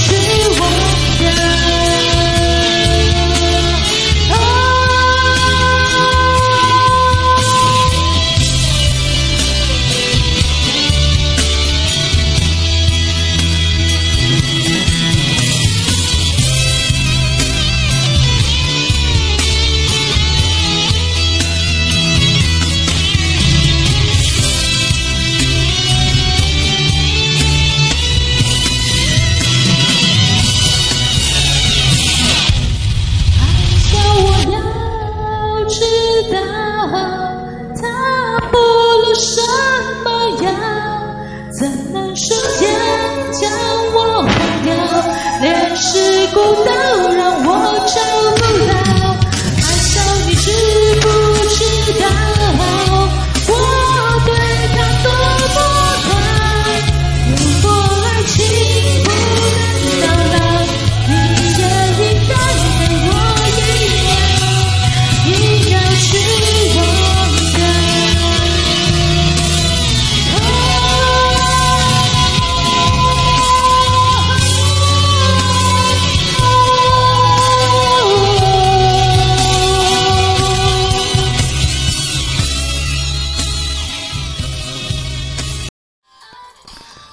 [0.08, 0.35] She